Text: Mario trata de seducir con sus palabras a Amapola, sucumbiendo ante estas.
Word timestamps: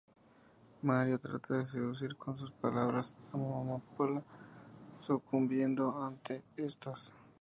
Mario 0.81 1.19
trata 1.19 1.59
de 1.59 1.65
seducir 1.67 2.15
con 2.17 2.35
sus 2.35 2.49
palabras 2.49 3.13
a 3.31 3.35
Amapola, 3.37 4.23
sucumbiendo 4.97 6.03
ante 6.03 6.41
estas. 6.57 7.13